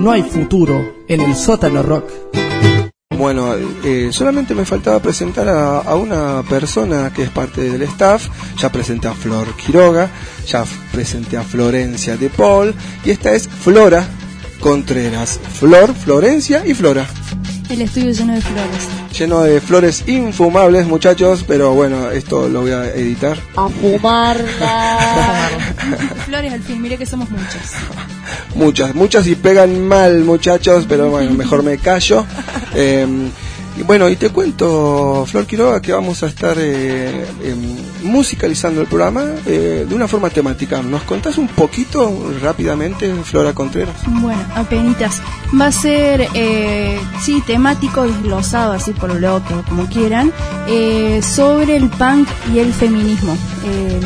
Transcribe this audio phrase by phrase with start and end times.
[0.00, 2.10] No hay futuro en el sótano rock.
[3.18, 8.28] Bueno, eh, solamente me faltaba presentar a, a una persona que es parte del staff.
[8.56, 10.08] Ya presenté a Flor Quiroga,
[10.46, 12.74] ya presenté a Florencia de Paul
[13.04, 14.08] y esta es Flora
[14.60, 15.38] Contreras.
[15.58, 17.06] Flor, Florencia y Flora.
[17.70, 18.88] El estudio lleno de flores.
[19.16, 23.38] Lleno de flores infumables, muchachos, pero bueno, esto lo voy a editar.
[23.54, 25.48] A fumarla.
[26.26, 27.74] flores al fin, mire que somos muchas.
[28.56, 32.26] Muchas, muchas y pegan mal, muchachos, pero bueno, mejor me callo.
[32.74, 33.06] Eh,
[33.86, 39.24] bueno, y te cuento, Flor Quiroga, que vamos a estar eh, em, musicalizando el programa
[39.46, 40.82] eh, de una forma temática.
[40.82, 43.96] ¿Nos contás un poquito rápidamente, Flora Contreras?
[44.06, 45.22] Bueno, apenitas.
[45.58, 50.32] Va a ser, eh, sí, temático, desglosado, así por bloque o como quieran,
[50.68, 53.36] eh, sobre el punk y el feminismo.
[53.64, 54.00] Eh,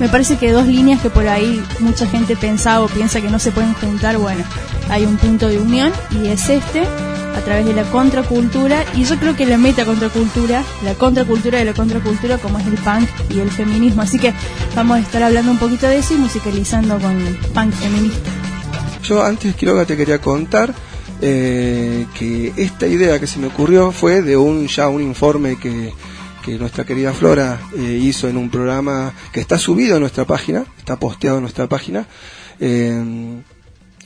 [0.00, 3.38] me parece que dos líneas que por ahí mucha gente pensaba o piensa que no
[3.38, 4.44] se pueden juntar, bueno,
[4.90, 6.86] hay un punto de unión y es este
[7.36, 11.64] a través de la contracultura y yo creo que la meta contracultura, la contracultura de
[11.66, 14.02] la contracultura como es el punk y el feminismo.
[14.02, 14.32] Así que
[14.74, 17.16] vamos a estar hablando un poquito de eso y musicalizando con
[17.54, 18.30] punk feminista.
[19.02, 20.74] Yo antes, Quiroga, te quería contar
[21.20, 25.92] eh, que esta idea que se me ocurrió fue de un ya un informe que,
[26.44, 30.64] que nuestra querida Flora eh, hizo en un programa que está subido en nuestra página,
[30.78, 32.06] está posteado en nuestra página.
[32.60, 33.42] eh,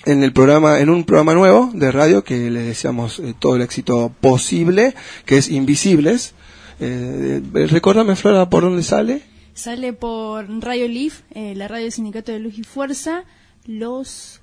[0.04, 3.62] en el programa, en un programa nuevo de radio que le deseamos eh, todo el
[3.62, 4.94] éxito posible,
[5.26, 6.34] que es Invisibles.
[6.80, 9.22] Eh, eh, recuérdame, Flora, por dónde sale.
[9.54, 13.24] Sale por Radio Leaf, eh, la radio del Sindicato de Luz y Fuerza,
[13.66, 14.40] los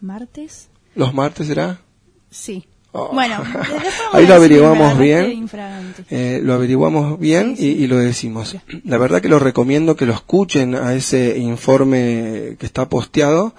[0.00, 0.68] martes.
[0.94, 1.80] Los martes será.
[2.30, 2.66] Sí.
[2.90, 3.10] Oh.
[3.12, 3.44] Bueno,
[4.12, 5.48] ahí lo averiguamos bien.
[6.10, 7.68] Eh, lo averiguamos bien Sí, sí.
[7.78, 8.56] Y, y lo decimos.
[8.84, 13.54] La verdad que lo recomiendo que lo escuchen a ese informe que está posteado.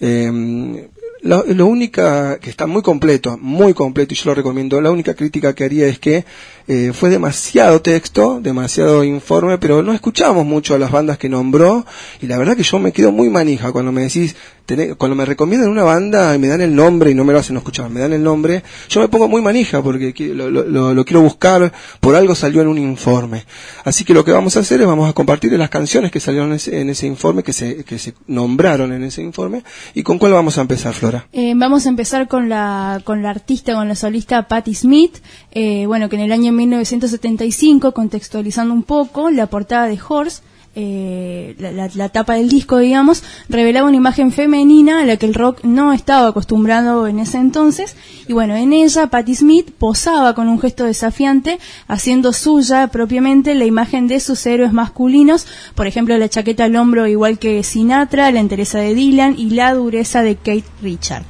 [0.00, 0.90] Eh,
[1.22, 4.80] lo, lo única que está muy completo, muy completo y yo lo recomiendo.
[4.80, 6.24] La única crítica que haría es que
[6.68, 11.84] eh, fue demasiado texto, demasiado informe, pero no escuchamos mucho a las bandas que nombró
[12.20, 14.36] y la verdad que yo me quedo muy manija cuando me decís,
[14.66, 17.38] tené- cuando me recomiendan una banda y me dan el nombre y no me lo
[17.40, 20.50] hacen escuchar, me dan el nombre, yo me pongo muy manija porque lo-
[20.94, 23.44] lo quiero buscar, por algo salió en un informe.
[23.84, 26.50] Así que lo que vamos a hacer es vamos a compartir las canciones que salieron
[26.50, 29.62] en ese, en ese informe, que se, que se nombraron en ese informe,
[29.94, 31.26] y con cuál vamos a empezar, Flora.
[31.32, 35.16] Eh, vamos a empezar con la, con la artista, con la solista Patti Smith,
[35.50, 40.42] eh, bueno, que en el año 1975, contextualizando un poco, la portada de Horse,
[40.74, 45.26] eh, la, la- la tapa del disco, digamos, revelaba una imagen femenina a la que
[45.26, 47.94] el rock no estaba acostumbrado en ese entonces.
[48.26, 51.58] Y bueno, en ella Patti Smith posaba con un gesto desafiante,
[51.88, 57.06] haciendo suya propiamente la imagen de sus héroes masculinos, por ejemplo, la chaqueta al hombro
[57.06, 61.24] igual que Sinatra, la entereza de Dylan y la dureza de Kate Richard.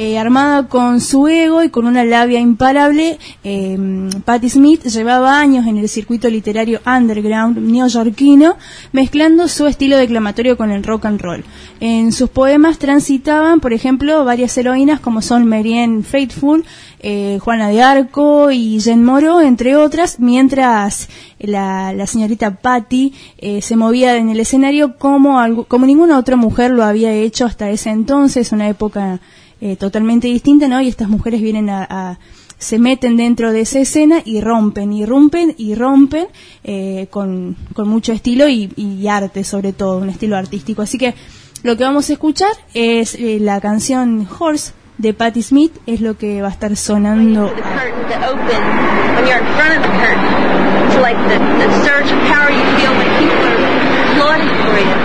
[0.00, 3.76] Eh, armada con su ego y con una labia imparable, eh,
[4.24, 8.56] Patti Smith llevaba años en el circuito literario underground neoyorquino,
[8.92, 11.44] mezclando su estilo declamatorio con el rock and roll.
[11.80, 16.64] En sus poemas transitaban, por ejemplo, varias heroínas como son Marianne Faithfull,
[17.00, 21.08] eh, Juana de Arco y Jen Moro, entre otras, mientras
[21.40, 26.36] la, la señorita Patty eh, se movía en el escenario como, algo- como ninguna otra
[26.36, 29.18] mujer lo había hecho hasta ese entonces, una época
[29.60, 30.80] eh, totalmente distinta, ¿no?
[30.80, 32.18] Y estas mujeres vienen a,
[32.58, 36.26] se meten dentro de esa escena y rompen, y rompen, y rompen
[36.64, 40.82] eh, con, con mucho estilo y, arte, sobre todo, un estilo artístico.
[40.82, 41.14] Así que
[41.62, 46.18] lo que vamos a escuchar es eh, la canción Horse de Patti Smith, es lo
[46.18, 47.52] que va a estar sonando.
[54.18, 54.98] applauded for you.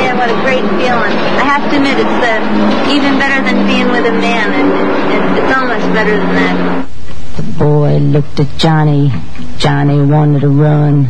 [0.00, 1.12] Yeah, what a great feeling.
[1.36, 4.48] I have to admit, it's uh, even better than being with a man.
[4.56, 4.72] and
[5.12, 6.88] it, it's almost better than that.
[7.36, 9.10] The boy looked at Johnny.
[9.56, 11.08] Johnny wanted to run.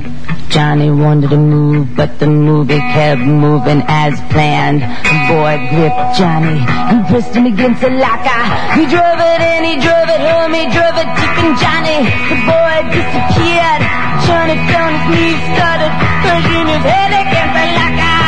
[0.50, 4.82] Johnny wanted to move, but the movie kept moving as planned.
[4.82, 8.42] The boy gripped Johnny and pressed him against the locker.
[8.78, 10.52] He drove it and he drove it home.
[10.54, 12.06] He drove it deep in Johnny.
[12.30, 13.82] The boy disappeared.
[14.22, 15.92] Johnny found his knees, started
[16.22, 18.22] pushing his head against the locker.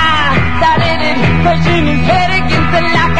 [0.58, 0.98] Started
[1.46, 3.13] pushing his head against the locker.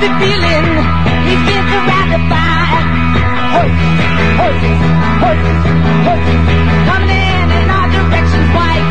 [0.00, 0.66] the feeling
[1.26, 1.66] he's been
[2.12, 2.84] the fire.
[3.56, 3.72] hurt,
[4.40, 4.60] hurt,
[5.22, 5.40] hurt,
[6.06, 6.22] hurt.
[6.88, 8.86] Coming in in all directions, white,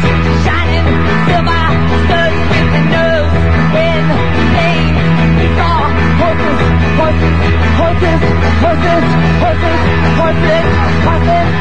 [0.45, 0.87] shining,
[1.29, 1.65] silver,
[2.05, 3.33] studded with the nerves.
[3.75, 4.01] When
[5.39, 5.77] he saw
[6.21, 6.59] horses,
[6.99, 7.37] horses,
[7.79, 8.21] horses,
[8.63, 9.05] horses,
[9.41, 9.79] horses,
[10.19, 10.65] horses.
[11.05, 11.54] horses.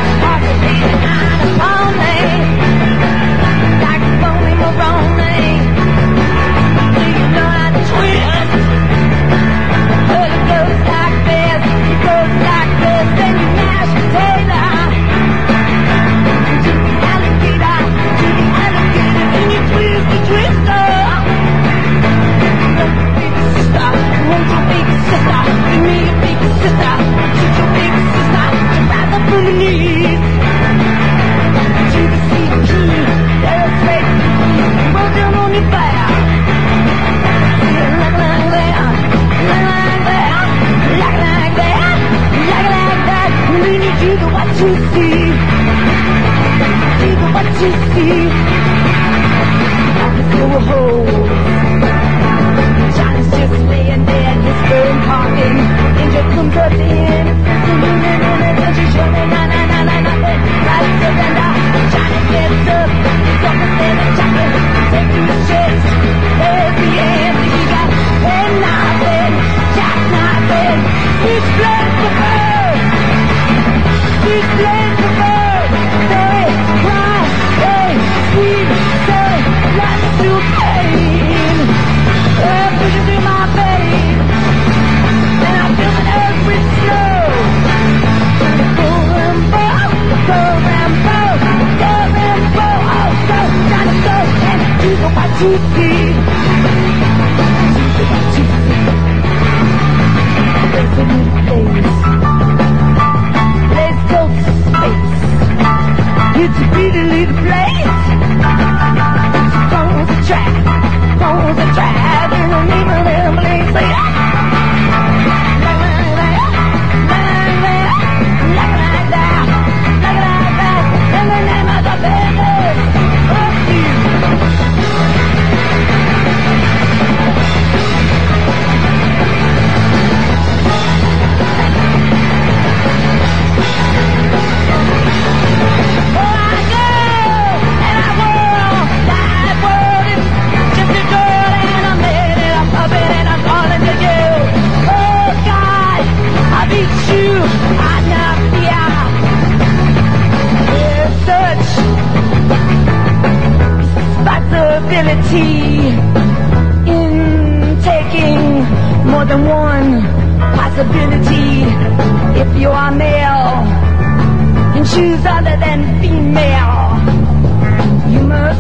[110.27, 111.19] Track.
[111.19, 113.37] Follow the track in the name of them
[113.73, 113.94] place.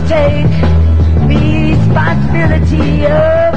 [0.08, 0.54] Take
[1.26, 3.54] responsibility of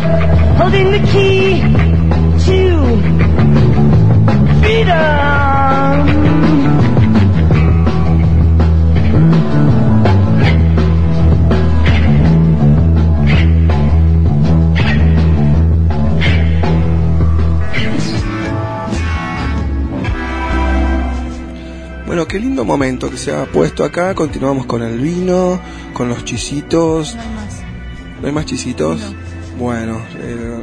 [0.58, 1.77] holding the key
[22.18, 24.16] Bueno, qué lindo momento que se ha puesto acá.
[24.16, 25.60] Continuamos con el vino,
[25.94, 27.14] con los chisitos.
[27.14, 27.62] No hay más.
[28.22, 29.02] ¿No hay más chisitos?
[29.60, 30.57] Bueno, eh,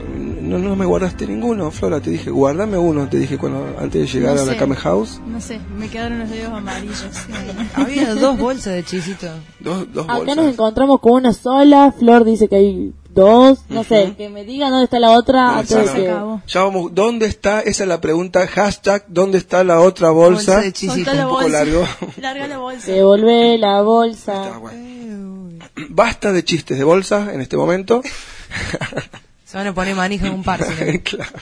[0.44, 2.00] no, no me guardaste ninguno, Flora.
[2.00, 3.08] Te dije, guardame uno.
[3.08, 4.56] Te dije cuando antes de llegar No a la.
[4.56, 5.20] Came House.
[5.26, 7.04] No sé, me quedaron los dedos amarillos.
[7.74, 9.26] Había dos bolsas de chisito.
[9.60, 10.52] Dos, dos Acá nos bolsas.
[10.54, 11.92] encontramos con una sola.
[11.98, 13.60] Flor dice que hay dos.
[13.68, 15.58] No sé, que me digan dónde está la otra.
[15.58, 16.14] antes de que-.
[16.46, 17.60] Ya vamos, ¿dónde está?
[17.60, 18.46] Esa es la pregunta.
[18.46, 20.52] Hashtag, ¿dónde está la otra bolsa?
[20.54, 21.10] Bolsa de chisito.
[21.12, 21.84] Un poco largo.
[22.20, 22.90] Larga la bolsa.
[22.92, 24.58] Devolvé la Está bolsa.
[24.58, 24.84] bueno.
[25.88, 28.02] Basta de chistes de bolsa en este momento.
[29.54, 30.66] Se van a poner manija en un par.
[31.04, 31.38] Claro.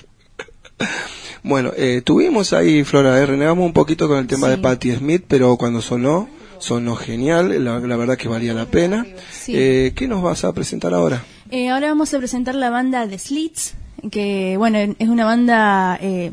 [1.42, 5.24] Bueno, eh, tuvimos ahí, Flora, eh, renegamos un poquito con el tema de Patti Smith,
[5.26, 6.28] pero cuando sonó,
[6.58, 9.06] sonó genial, la, la verdad que valía la pena.
[9.30, 9.54] Sí.
[9.56, 11.24] Eh, ¿Qué nos vas a presentar ahora?
[11.50, 13.76] Eh, ahora vamos a presentar la banda The Slits,
[14.10, 16.32] que bueno, es una banda eh,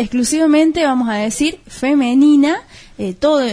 [0.00, 2.62] exclusivamente, vamos a decir, femenina,
[2.98, 3.48] eh, todo eh,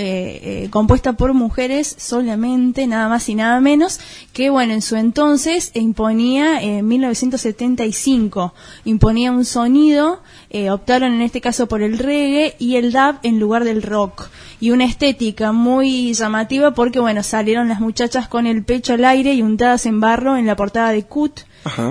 [0.66, 4.00] eh, compuesta por mujeres solamente, nada más y nada menos,
[4.34, 8.54] que bueno, en su entonces imponía, en 1975,
[8.86, 13.40] imponía un sonido, eh, optaron en este caso por el reggae y el dub en
[13.40, 18.64] lugar del rock y una estética muy llamativa porque bueno salieron las muchachas con el
[18.64, 21.42] pecho al aire y untadas en barro en la portada de Cut.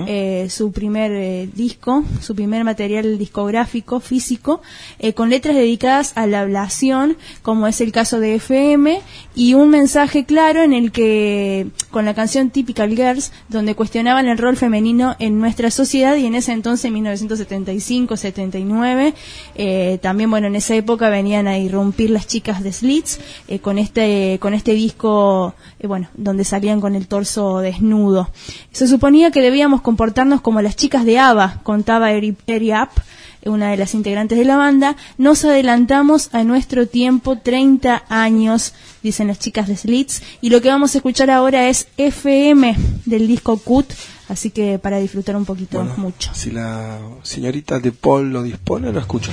[0.07, 4.61] Eh, su primer eh, disco su primer material discográfico físico
[4.99, 9.01] eh, con letras dedicadas a la ablación como es el caso de FM
[9.35, 14.37] y un mensaje claro en el que con la canción Typical Girls donde cuestionaban el
[14.37, 19.13] rol femenino en nuestra sociedad y en ese entonces 1975 79
[19.55, 23.19] eh, también bueno en esa época venían a irrumpir las chicas de Slits
[23.61, 28.29] con este con este disco bueno donde salían con el torso desnudo.
[28.71, 32.89] Se suponía que debíamos comportarnos como las chicas de ABBA contaba Eri, Eri Up
[33.43, 39.27] una de las integrantes de la banda, nos adelantamos a nuestro tiempo 30 años, dicen
[39.27, 43.57] las chicas de Slits, y lo que vamos a escuchar ahora es FM del disco
[43.57, 43.89] Cut,
[44.27, 46.29] así que para disfrutar un poquito Bueno, mucho.
[46.33, 49.31] Si la señorita de Paul lo dispone, lo escucho.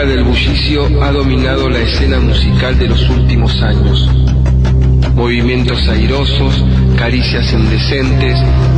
[0.00, 4.08] Del bullicio ha dominado la escena musical de los últimos años.
[5.14, 6.64] Movimientos airosos,
[6.96, 8.34] caricias indecentes,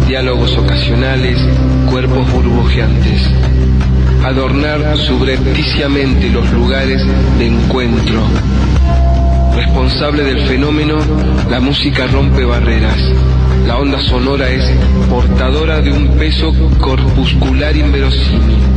[0.09, 1.39] diálogos ocasionales,
[1.89, 3.23] cuerpos burbujeantes.
[4.25, 7.01] Adornar subrepticiamente los lugares
[7.39, 8.21] de encuentro.
[9.55, 10.99] Responsable del fenómeno,
[11.49, 12.99] la música rompe barreras.
[13.67, 14.65] La onda sonora es
[15.09, 18.72] portadora de un peso corpuscular inverosímil.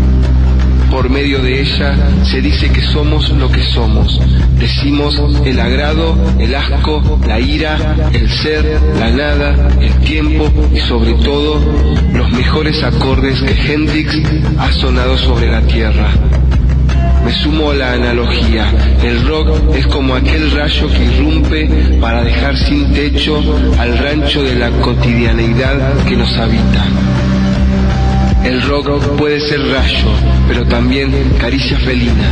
[0.89, 4.19] Por medio de ella se dice que somos lo que somos.
[4.57, 7.77] Decimos el agrado, el asco, la ira,
[8.13, 11.59] el ser, la nada, el tiempo y sobre todo
[12.13, 14.21] los mejores acordes que Hendrix
[14.57, 16.11] ha sonado sobre la tierra.
[17.25, 18.71] Me sumo a la analogía.
[19.03, 23.41] El rock es como aquel rayo que irrumpe para dejar sin techo
[23.79, 26.85] al rancho de la cotidianeidad que nos habita.
[28.45, 30.07] El rock puede ser rayo,
[30.47, 32.29] pero también caricia felina.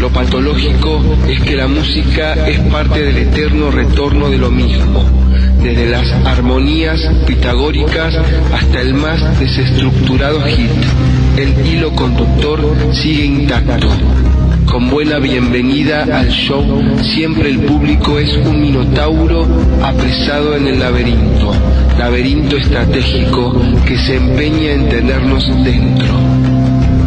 [0.00, 5.04] Lo patológico es que la música es parte del eterno retorno de lo mismo,
[5.62, 8.12] desde las armonías pitagóricas
[8.52, 10.70] hasta el más desestructurado hit.
[11.36, 12.60] El hilo conductor
[12.92, 13.88] sigue intacto.
[14.74, 16.64] Con buena bienvenida al show,
[17.14, 19.46] siempre el público es un minotauro
[19.80, 21.52] apresado en el laberinto,
[21.96, 23.54] laberinto estratégico
[23.86, 26.12] que se empeña en tenernos dentro.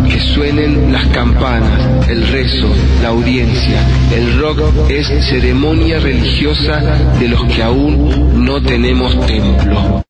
[0.09, 2.69] Que suenen las campanas, el rezo,
[3.01, 3.85] la audiencia.
[4.15, 6.79] El rock es ceremonia religiosa
[7.19, 10.05] de los que aún no tenemos templo.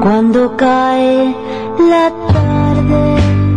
[0.00, 1.34] Cuando cae
[1.90, 2.10] la
[2.88, 3.49] there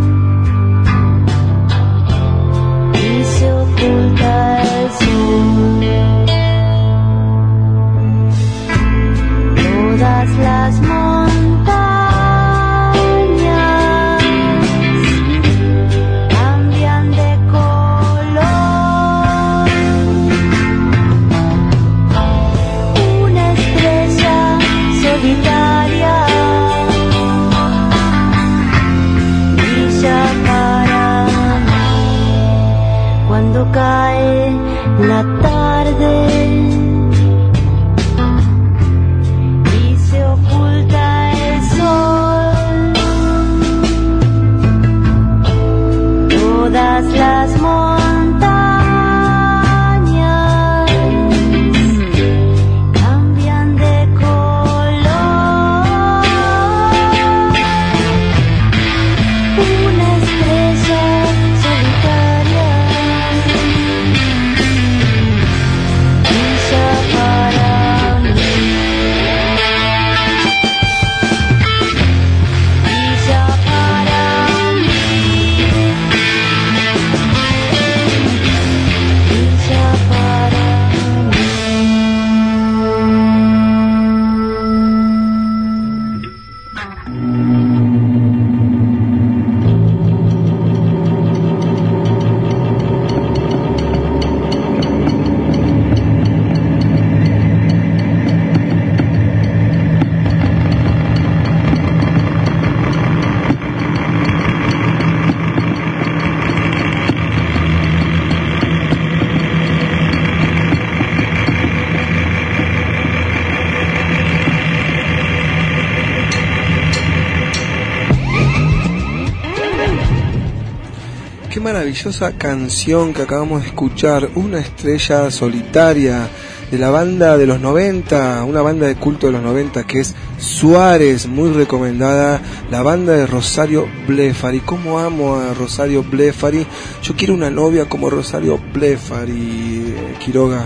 [121.54, 126.28] Qué maravillosa canción que acabamos de escuchar, Una estrella solitaria
[126.72, 130.16] de la banda de los 90, una banda de culto de los 90 que es
[130.40, 134.62] Suárez, muy recomendada, la banda de Rosario Blefari.
[134.62, 136.66] ¿Cómo amo a Rosario Blefari?
[137.04, 139.94] Yo quiero una novia como Rosario Blefari,
[140.26, 140.66] Quiroga.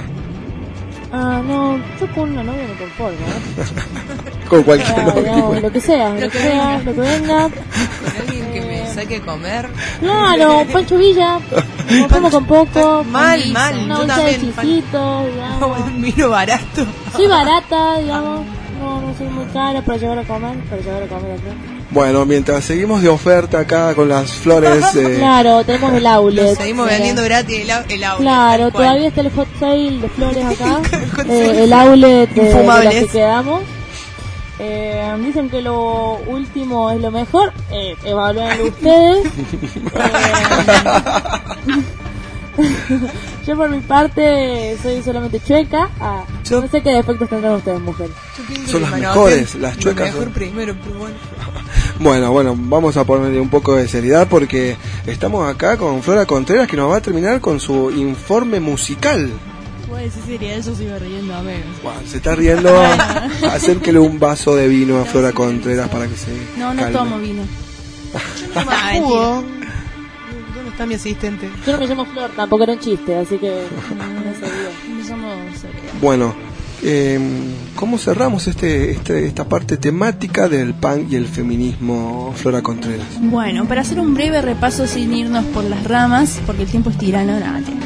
[1.12, 3.18] Ah, no, yo con una novia me conformo.
[3.18, 4.48] ¿eh?
[4.50, 5.22] Con cualquier Ah, novia.
[5.22, 6.84] digamos, lo que sea, lo, Lo que que sea, venga.
[6.86, 7.50] lo que venga.
[8.98, 9.70] Alguien que comer.
[10.00, 11.40] Claro, Pancho Villa,
[12.10, 13.04] como con poco.
[13.04, 14.84] Mal, con mal, Una yo bolsa de también,
[15.36, 15.80] digamos.
[15.86, 16.86] Un vino barato.
[17.16, 18.46] Soy barata, digamos.
[18.80, 21.78] No, no soy muy cara para llevar a comer, para llevar a comer acá.
[21.90, 26.58] Bueno, mientras seguimos de oferta acá con las flores, eh, Claro, tenemos el outlet.
[26.58, 28.22] Seguimos vendiendo gratis el, el auto.
[28.22, 30.82] Claro, todavía está el hot sale de flores acá.
[31.28, 33.62] Eh, el outlet de, de los que quedamos.
[34.60, 37.54] Eh, dicen que lo último es lo mejor.
[37.72, 39.26] Eh, evalúenlo ustedes.
[39.26, 39.32] Eh,
[43.48, 45.90] yo por mi parte soy solamente chueca.
[46.00, 48.16] Ah, no sé qué defectos tendrán ustedes, mujeres.
[48.68, 51.16] Son las mejores, las chuecas mejor son- primero, pero bueno.
[52.00, 56.68] Bueno, bueno, vamos a ponerle un poco de seriedad porque estamos acá con Flora Contreras
[56.68, 59.32] que nos va a terminar con su informe musical.
[59.88, 61.64] Puedo decir seriedad, yo sigo riendo a ver.
[61.82, 62.70] Bueno, se está riendo,
[63.52, 66.98] acérquele un vaso de vino a Flora Contreras para que se No, no calme.
[66.98, 67.44] tomo vino.
[68.56, 69.44] Ah, jugo.
[70.56, 71.50] ¿Dónde está mi asistente?
[71.66, 73.48] Yo no me llamo Flor, tampoco era un chiste, así que
[75.10, 75.18] no.
[75.18, 75.28] No.
[76.02, 76.36] Bueno,
[76.84, 77.20] eh,
[77.76, 83.08] ¿cómo cerramos este, este, esta parte temática del punk y el feminismo, Flora Contreras?
[83.22, 86.98] Bueno, para hacer un breve repaso sin irnos por las ramas, porque el tiempo es
[86.98, 87.54] tirano, nada.
[87.54, 87.78] mentira.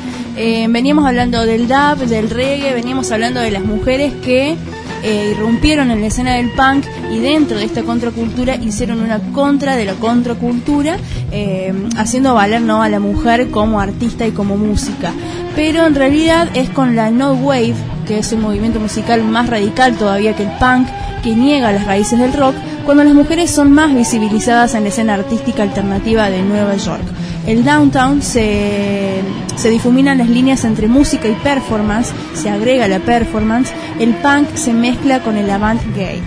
[0.44, 4.56] Eh, veníamos hablando del dub, del reggae, veníamos hablando de las mujeres que
[5.04, 9.76] eh, irrumpieron en la escena del punk y dentro de esta contracultura hicieron una contra
[9.76, 10.98] de la contracultura,
[11.32, 12.82] eh, haciendo valer ¿no?
[12.82, 15.14] a la mujer como artista y como música.
[15.56, 17.76] Pero en realidad es con la No Wave,
[18.08, 20.88] que es el movimiento musical más radical todavía que el punk,
[21.22, 25.14] que niega las raíces del rock, cuando las mujeres son más visibilizadas en la escena
[25.14, 27.04] artística alternativa de Nueva York.
[27.46, 29.22] El downtown se,
[29.62, 34.74] se difuminan las líneas entre música y performance, se agrega la performance, el punk se
[34.74, 36.20] mezcla con el avant gay.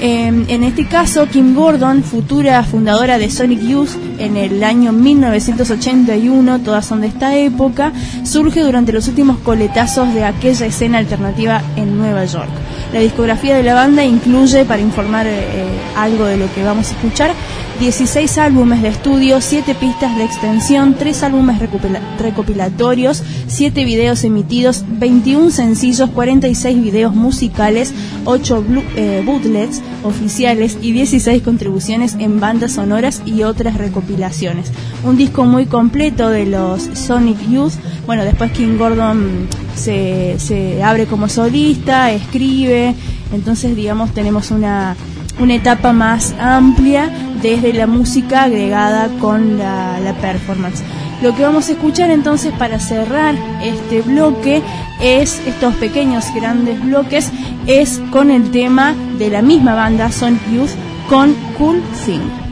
[0.00, 6.60] Eh, en este caso, Kim Gordon, futura fundadora de Sonic Youth en el año 1981,
[6.60, 7.92] todas son de esta época,
[8.24, 12.50] surge durante los últimos coletazos de aquella escena alternativa en Nueva York.
[12.94, 15.66] La discografía de la banda incluye, para informar eh,
[15.96, 17.32] algo de lo que vamos a escuchar,
[17.80, 24.84] 16 álbumes de estudio, 7 pistas de extensión, 3 álbumes recopila- recopilatorios, 7 videos emitidos,
[24.88, 27.92] 21 sencillos, 46 videos musicales,
[28.24, 34.70] 8 blu- eh, bootlets oficiales y 16 contribuciones en bandas sonoras y otras recopilaciones.
[35.02, 37.72] Un disco muy completo de los Sonic Youth.
[38.06, 42.94] Bueno, después King Gordon se, se abre como solista, escribe,
[43.32, 44.94] entonces digamos tenemos una
[45.42, 47.10] una etapa más amplia
[47.42, 50.82] desde la música agregada con la, performance.
[51.20, 54.62] Lo que vamos a escuchar entonces para cerrar este bloque
[55.00, 57.30] es estos pequeños grandes bloques
[57.66, 60.70] es con el tema de la misma banda Sonic Youth
[61.08, 62.51] con Cool Thing.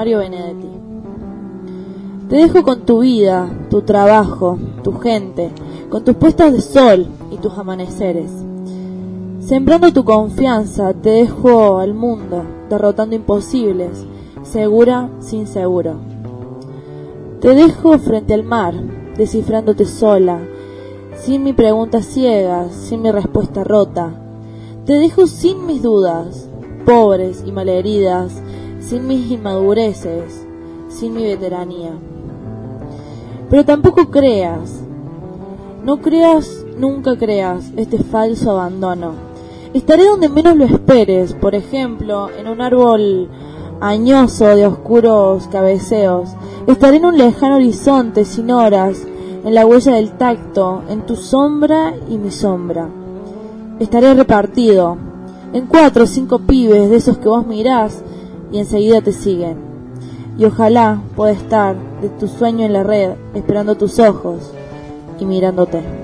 [0.00, 0.70] Mario Benedetti.
[2.30, 5.50] Te dejo con tu vida, tu trabajo, tu gente,
[5.90, 8.30] con tus puestas de sol y tus amaneceres.
[9.40, 14.06] Sembrando tu confianza, te dejo al mundo, derrotando imposibles,
[14.42, 15.96] segura sin seguro.
[17.42, 18.72] Te dejo frente al mar,
[19.18, 20.38] descifrándote sola,
[21.14, 24.14] sin mi pregunta ciega, sin mi respuesta rota.
[24.86, 26.48] Te dejo sin mis dudas,
[26.86, 28.39] pobres y malheridas,
[28.90, 30.44] sin mis inmadureces,
[30.88, 31.92] sin mi veteranía.
[33.48, 34.82] Pero tampoco creas,
[35.84, 39.12] no creas, nunca creas este falso abandono.
[39.74, 43.28] Estaré donde menos lo esperes, por ejemplo, en un árbol
[43.80, 46.30] añoso de oscuros cabeceos.
[46.66, 49.06] Estaré en un lejano horizonte sin horas,
[49.44, 52.88] en la huella del tacto, en tu sombra y mi sombra.
[53.78, 54.96] Estaré repartido,
[55.52, 58.02] en cuatro o cinco pibes de esos que vos mirás
[58.52, 59.58] y enseguida te siguen.
[60.38, 64.52] Y ojalá pueda estar de tu sueño en la red, esperando tus ojos
[65.18, 65.99] y mirándote.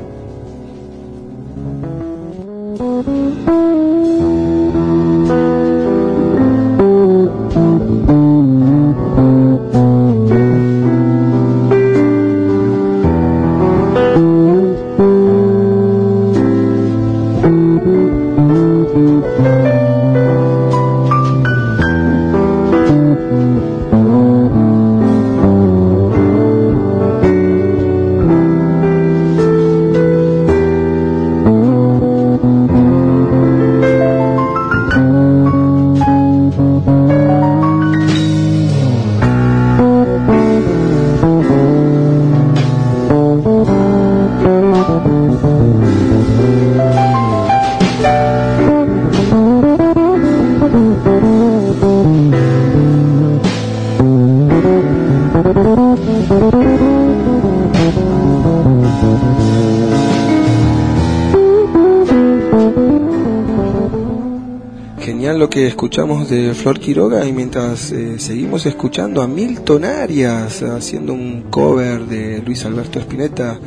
[65.77, 72.07] Escuchamos de Flor Quiroga y mientras eh, seguimos escuchando a Milton Arias haciendo un cover
[72.07, 73.59] de Luis Alberto Spinetta,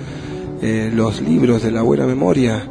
[0.60, 2.67] eh, Los libros de la buena memoria.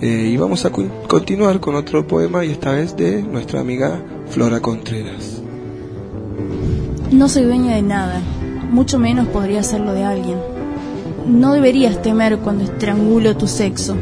[0.00, 4.60] Eh, y vamos a continuar con otro poema y esta vez de nuestra amiga Flora
[4.60, 5.42] Contreras.
[7.10, 8.20] No soy dueña de nada,
[8.70, 10.38] mucho menos podría serlo de alguien.
[11.26, 13.96] No deberías temer cuando estrangulo tu sexo.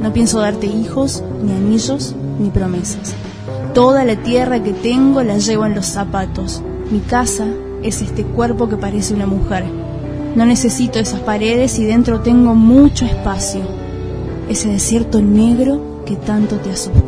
[0.00, 3.14] No pienso darte hijos, ni anillos, ni promesas.
[3.74, 6.62] Toda la tierra que tengo la llevo en los zapatos.
[6.90, 7.46] Mi casa
[7.82, 9.64] es este cuerpo que parece una mujer.
[10.36, 13.62] No necesito esas paredes y dentro tengo mucho espacio.
[14.50, 17.01] Ese desierto negro que tanto te asusta.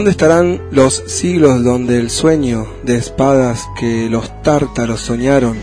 [0.00, 5.58] ¿Dónde estarán los siglos donde el sueño de espadas que los tártaros soñaron?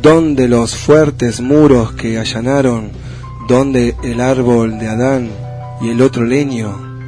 [0.00, 2.92] ¿Dónde los fuertes muros que allanaron?
[3.48, 5.28] ¿Dónde el árbol de Adán
[5.82, 7.04] y el otro leño?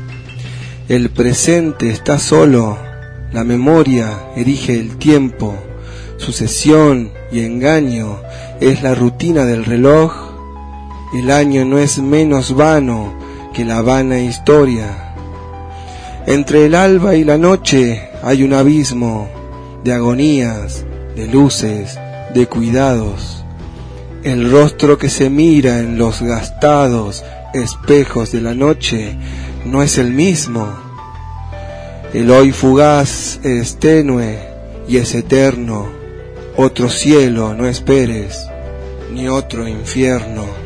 [0.86, 2.76] El presente está solo,
[3.32, 5.54] la memoria erige el tiempo,
[6.18, 8.18] sucesión y engaño
[8.60, 10.12] es la rutina del reloj,
[11.14, 13.14] el año no es menos vano
[13.54, 15.03] que la vana historia.
[16.26, 19.28] Entre el alba y la noche hay un abismo
[19.84, 21.98] de agonías, de luces,
[22.32, 23.44] de cuidados.
[24.22, 29.18] El rostro que se mira en los gastados espejos de la noche
[29.66, 30.66] no es el mismo.
[32.14, 34.38] El hoy fugaz es tenue
[34.88, 35.88] y es eterno.
[36.56, 38.46] Otro cielo no esperes,
[39.12, 40.63] ni otro infierno.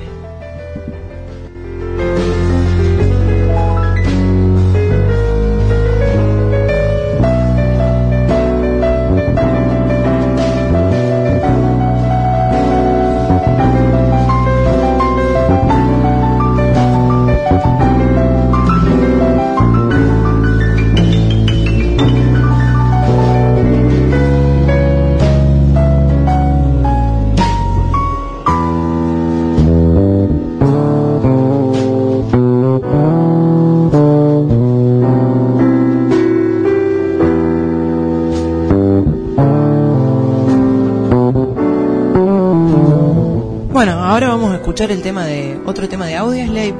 [44.78, 46.72] Escuchar el tema de otro tema de Audioslave,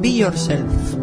[0.00, 1.01] Be Yourself.